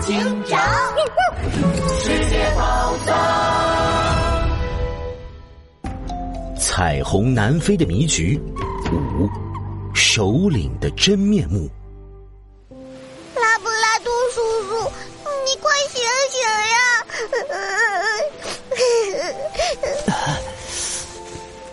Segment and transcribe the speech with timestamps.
[0.00, 0.58] 警长，
[2.02, 3.14] 世界宝藏，
[6.58, 8.40] 彩虹南飞的迷局
[8.90, 9.28] 五，
[9.94, 11.68] 首领的真面目。
[13.36, 14.90] 拉布拉多叔叔，
[15.44, 16.40] 你快醒醒
[16.70, 16.78] 呀！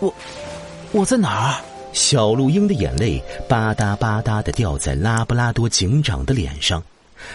[0.00, 0.14] 我
[0.92, 1.64] 我在哪儿？
[1.94, 6.80] 小鹿鹰的眼泪吧嗒吧嗒的掉在拉布拉多警长的脸上，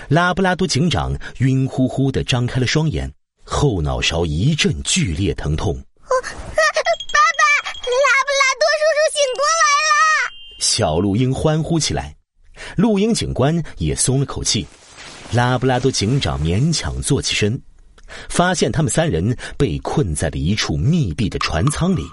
[0.10, 3.12] 拉布拉多警长晕乎乎的张开了双眼，
[3.44, 5.74] 后脑勺一阵剧烈疼痛。
[5.76, 9.94] 爸爸，拉布拉多叔叔醒过来了！
[10.60, 12.16] 小鹿鹰欢呼起来，
[12.76, 14.66] 鹿鹰警官也松了口气。
[15.32, 17.60] 拉布拉多警长勉强坐起身，
[18.30, 22.04] 发现他们三人被困在了一处密闭的船舱里。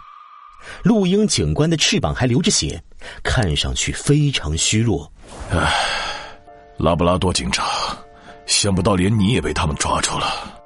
[0.83, 2.83] 鹿鹰警官的翅膀还流着血，
[3.23, 5.11] 看上去非常虚弱。
[5.51, 5.73] 唉，
[6.83, 7.95] 拉布拉多警察，
[8.47, 10.63] 想不到连你也被他们抓住了。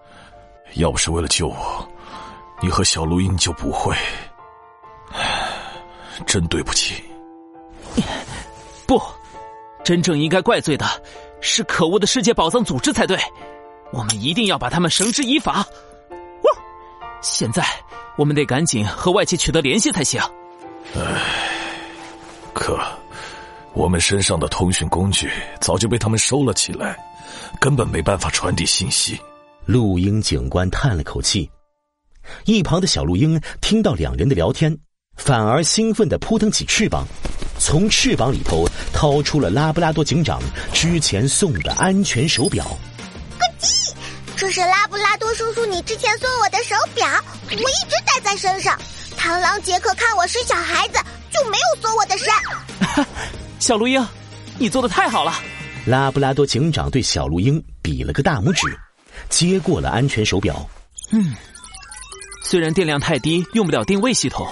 [0.74, 1.88] 要不是为了救我，
[2.62, 3.96] 你和小陆鹰就不会。
[5.12, 5.50] 唉，
[6.24, 7.02] 真对不起。
[8.86, 9.02] 不，
[9.84, 10.86] 真正应该怪罪的
[11.40, 13.18] 是可恶的世界宝藏组织才对。
[13.92, 15.66] 我们一定要把他们绳之以法。
[17.20, 17.66] 现在。
[18.16, 20.22] 我们得赶紧和外界取得联系才行。
[20.94, 21.00] 唉，
[22.52, 22.78] 可
[23.74, 25.30] 我们身上的通讯工具
[25.60, 26.96] 早就被他们收了起来，
[27.60, 29.20] 根本没办法传递信息。
[29.66, 31.50] 陆鹰警官叹了口气，
[32.44, 34.76] 一旁的小陆鹰听到两人的聊天，
[35.16, 37.04] 反而兴奋的扑腾起翅膀，
[37.58, 40.40] 从翅膀里头掏出了拉布拉多警长
[40.72, 42.64] 之前送的安全手表。
[44.36, 47.06] 这是拉布拉多叔叔你之前送我的手表，
[47.48, 48.78] 我一直戴在身上。
[49.16, 50.98] 螳螂杰克看我是小孩子，
[51.32, 52.28] 就没有锁我的身。
[53.64, 54.06] 小鹿鹰，
[54.58, 55.32] 你做的太好了！
[55.86, 58.78] 拉布拉多警长对小鹿鹰比了个大拇指，
[59.30, 60.68] 接过了安全手表。
[61.12, 61.34] 嗯，
[62.42, 64.46] 虽然电量太低，用不了定位系统，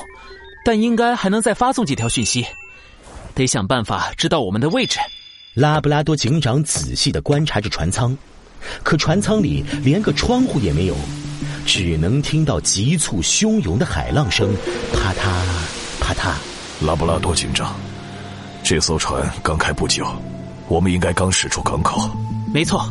[0.65, 2.43] 但应该还能再发送几条讯息。
[3.34, 4.99] 得想办法知道我们的位置。
[5.53, 8.17] 拉布拉多警长仔细的观察着船舱。
[8.83, 10.97] 可船舱里连个窗户也没有，
[11.67, 14.56] 只能听到急促汹涌的海浪声，
[14.95, 15.21] 啪嗒
[16.01, 16.33] 啪嗒。
[16.87, 17.78] 拉布拉多警长，
[18.65, 20.06] 这艘船刚开不久，
[20.69, 22.09] 我们应该刚驶出港口。
[22.55, 22.91] 没错，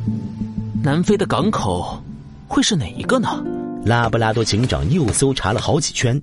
[0.83, 2.01] 南非的港口
[2.47, 3.41] 会是哪一个呢？
[3.85, 6.15] 拉布拉多警长又搜查了好几圈，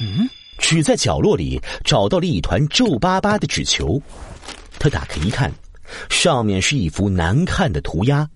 [0.00, 0.28] 嗯，
[0.58, 4.00] 只在角落里找到了一团皱巴巴的纸球。
[4.78, 5.50] 他打开一看，
[6.10, 8.28] 上面是一幅难看的涂鸦。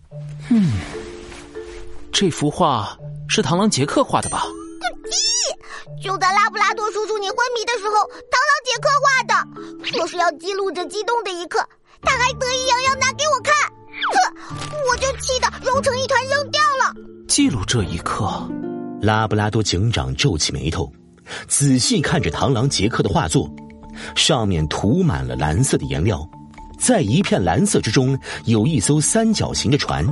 [0.49, 0.73] 嗯，
[2.13, 2.97] 这幅画
[3.29, 4.45] 是螳螂杰克画的吧？
[5.05, 8.11] 咦，就在拉布拉多叔叔你昏迷的时候，
[8.71, 9.35] 杰克画的，
[9.83, 11.59] 说是要记录这激动的一刻，
[12.03, 13.53] 他还得意洋洋拿给我看，
[14.13, 16.95] 哼，我就气得揉成一团扔掉了。
[17.27, 18.49] 记录这一刻，
[19.03, 20.89] 拉布拉多警长皱起眉头，
[21.49, 23.53] 仔细看着螳螂杰克的画作，
[24.15, 26.25] 上面涂满了蓝色的颜料，
[26.79, 30.07] 在一片蓝色之中，有一艘三角形的船。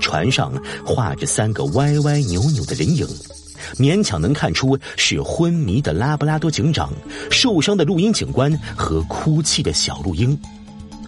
[0.00, 0.50] 船上
[0.84, 3.06] 画着三个歪歪扭扭的人影，
[3.76, 6.92] 勉强能看出是昏迷的拉布拉多警长、
[7.30, 10.38] 受伤的录音警官和哭泣的小录音。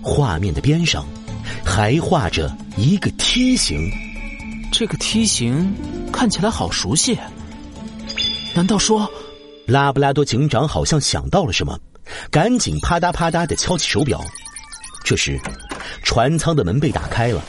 [0.02, 1.06] 画面的边上
[1.64, 3.90] 还画着一个梯形，
[4.70, 5.74] 这个梯形
[6.12, 7.18] 看起来好熟悉。
[8.54, 9.10] 难道说，
[9.66, 11.78] 拉布拉多警长好像想到了什么，
[12.30, 14.20] 赶紧啪嗒啪嗒的敲起手表。
[15.02, 15.40] 这时，
[16.02, 17.42] 船舱的门被打开了。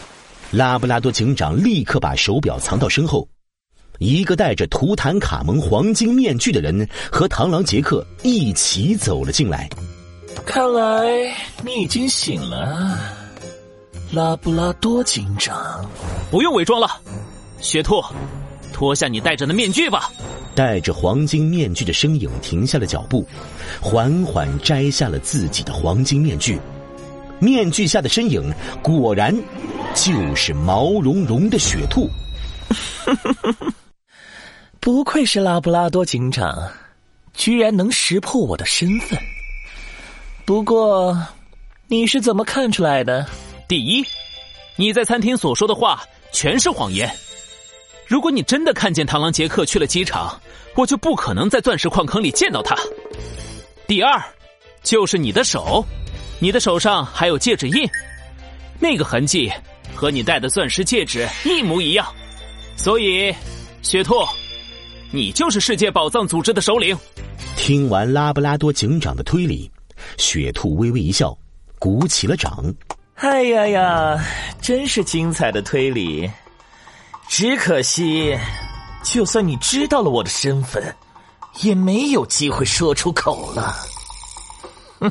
[0.51, 3.27] 拉布拉多警长立刻把手表藏到身后，
[3.99, 9.69] 一个戴着图坦卡蒙黄金面具的人和螳螂杰克一起走了进来。
[10.45, 11.05] 看来
[11.63, 12.99] 你已经醒了，
[14.11, 15.89] 拉布拉多警长。
[16.29, 16.89] 不用伪装了，
[17.61, 18.03] 雪兔，
[18.73, 20.11] 脱下你戴着的面具吧。
[20.53, 23.25] 戴着黄金面具的身影停下了脚步，
[23.81, 26.59] 缓缓摘下了自己的黄金面具。
[27.39, 29.35] 面具下的身影果然。
[29.93, 32.09] 就是毛茸茸的雪兔，
[34.85, 36.55] 不愧是拉布拉多警长，
[37.33, 39.19] 居然能识破我的身份。
[40.45, 41.19] 不过，
[41.87, 43.25] 你是怎么看出来的？
[43.67, 44.05] 第一，
[44.75, 47.11] 你在餐厅所说的话全是谎言。
[48.05, 50.39] 如果你真的看见螳螂杰克去了机场，
[50.75, 52.77] 我就不可能在钻石矿坑里见到他。
[53.87, 54.23] 第二，
[54.83, 55.83] 就是你的手，
[56.39, 57.89] 你的手上还有戒指印，
[58.79, 59.51] 那个痕迹。
[59.95, 62.05] 和你戴的钻石戒指一模一样，
[62.77, 63.33] 所以，
[63.81, 64.13] 雪兔，
[65.11, 66.97] 你就是世界宝藏组织的首领。
[67.55, 69.71] 听完拉布拉多警长的推理，
[70.17, 71.37] 雪兔微微一笑，
[71.79, 72.73] 鼓起了掌。
[73.15, 74.25] 哎呀呀，
[74.61, 76.29] 真是精彩的推理！
[77.29, 78.37] 只可惜，
[79.03, 80.83] 就算你知道了我的身份，
[81.61, 83.73] 也没有机会说出口了。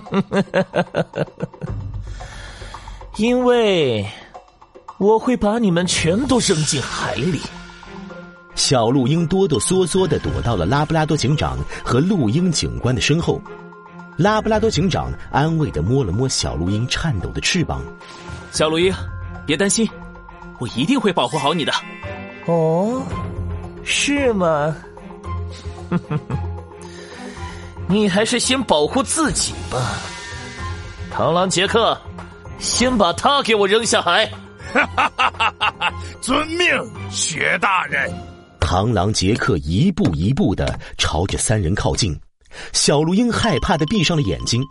[3.17, 4.07] 因为
[4.99, 7.41] 我会把你们全都扔进海里。
[8.55, 13.41] 小鹿鹰哆哆嗦嗦的躲到了拉布拉多警长和鹿鹰警官的身后。
[14.17, 17.83] 拉布拉多警长安慰的摸了摸小鹿鹰颤抖的翅膀
[18.53, 18.95] ：“小鹿鹰，
[19.45, 19.89] 别担心，
[20.61, 21.73] 我一定会保护好你的。”
[22.47, 23.03] 哦，
[23.83, 24.77] 是吗？
[27.89, 29.97] 你还是先保护自己吧。
[31.13, 32.01] 螳螂杰克，
[32.59, 34.27] 先把他给我扔下海。
[34.73, 35.93] 哈哈哈哈哈！
[36.21, 36.69] 遵命，
[37.11, 38.13] 雪大人。
[38.65, 42.19] 螳螂杰克一步一步的朝着三人靠近。
[42.73, 44.63] 小鹿鹰害怕的闭上了眼睛，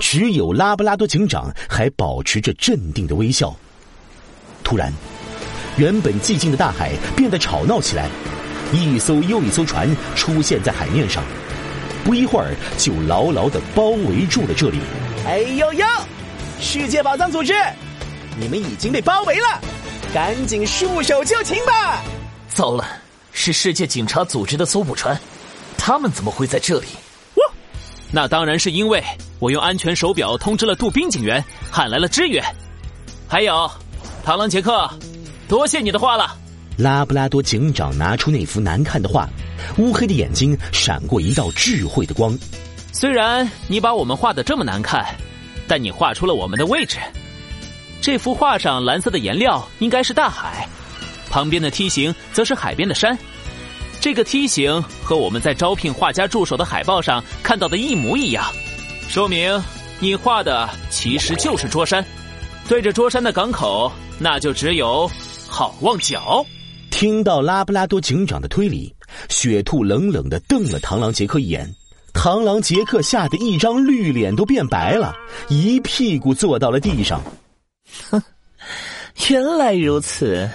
[0.00, 3.54] 只有拉布拉多警长还保持着镇定的微笑。
[4.64, 4.92] 突然，
[5.76, 8.10] 原本寂静的大海变得吵闹起来，
[8.72, 11.22] 一艘又一艘船出现在海面上，
[12.04, 14.80] 不一会儿就牢牢的包围住了这里。
[15.24, 15.86] 哎呦呦！
[16.58, 17.52] 世界宝藏组织，
[18.40, 19.60] 你们已经被包围了，
[20.12, 22.02] 赶紧束手就擒吧！
[22.48, 22.84] 糟了，
[23.36, 25.16] 是世界警察组织的搜捕船，
[25.76, 26.86] 他们怎么会在这里？
[28.10, 29.02] 那当然是因为
[29.38, 32.42] 我用安全手表通知了杜宾警员，喊来了支援。
[33.28, 33.70] 还有，
[34.24, 34.88] 螳螂杰克，
[35.46, 36.34] 多谢你的话了。
[36.78, 39.28] 拉布拉多警长拿出那幅难看的画，
[39.76, 42.36] 乌黑的眼睛闪过一道智慧的光。
[42.92, 45.04] 虽然你把我们画的这么难看，
[45.68, 46.96] 但你画出了我们的位置。
[48.00, 50.66] 这幅画上蓝色的颜料应该是大海，
[51.36, 53.14] 旁边的梯形则是海边的山。
[54.00, 58.50] 这个梯形和我们在招聘画家助手的海报上看到的一模一样，
[59.06, 59.62] 说明
[60.00, 62.02] 你画的其实就是桌山。
[62.66, 65.06] 对着桌山的港口，那就只有
[65.46, 66.42] 好望角。
[66.90, 68.90] 听到拉布拉多警长的推理，
[69.28, 71.70] 雪兔冷冷的瞪了螳螂杰克一眼，
[72.14, 75.14] 螳螂杰克吓得一张绿脸都变白了，
[75.48, 77.20] 一屁股坐到了地上。
[78.08, 78.22] 哼，
[79.28, 80.48] 原来如此。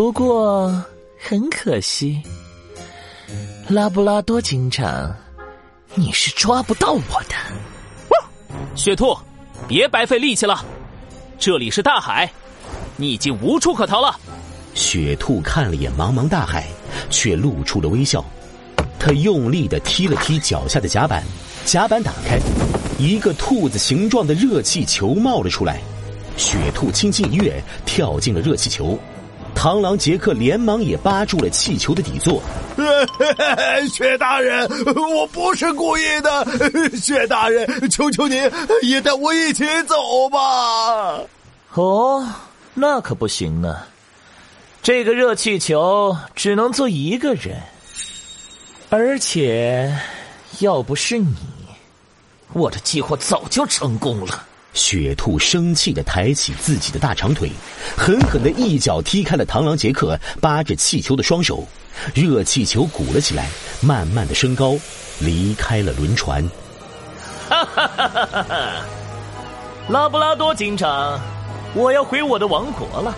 [0.00, 0.82] 不过。
[1.22, 2.22] 很可惜，
[3.68, 5.14] 拉布拉多警长，
[5.94, 8.56] 你是抓不到我的。
[8.74, 9.14] 雪兔，
[9.68, 10.64] 别白费力气了，
[11.38, 12.32] 这里是大海，
[12.96, 14.18] 你已经无处可逃了。
[14.72, 16.66] 雪兔看了眼茫茫大海，
[17.10, 18.24] 却露出了微笑。
[18.98, 21.22] 他用力的踢了踢脚下的甲板，
[21.66, 22.38] 甲板打开，
[22.98, 25.78] 一个兔子形状的热气球冒了出来。
[26.38, 28.98] 雪兔轻轻一跃，跳进了热气球。
[29.60, 32.42] 螳螂杰克连忙也扒住了气球的底座。
[33.92, 34.66] 薛大人，
[34.96, 36.46] 我不是故意的。
[36.96, 41.20] 薛大人，求求您也带我一起走吧。
[41.74, 42.26] 哦，
[42.72, 43.76] 那可不行呢。
[44.82, 47.60] 这个热气球只能坐一个人，
[48.88, 49.94] 而且
[50.60, 51.36] 要不是你，
[52.54, 54.46] 我的计划早就成功了。
[54.72, 57.50] 雪兔生气的抬起自己的大长腿，
[57.96, 61.66] 狠狠的一脚踢开了螳螂杰克扒着气球的双手，
[62.14, 63.48] 热气球鼓了起来，
[63.80, 64.76] 慢慢的升高，
[65.18, 66.42] 离开了轮船。
[67.48, 68.84] 哈哈哈哈哈！
[69.88, 71.18] 拉布拉多警长，
[71.74, 73.12] 我要回我的王国了。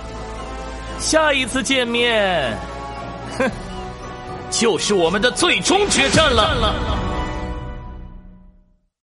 [0.99, 2.57] 下一次见面，
[3.37, 3.51] 哼，
[4.51, 7.02] 就是我们的最终决战了。